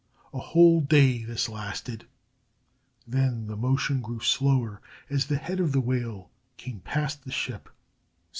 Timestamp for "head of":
5.37-5.73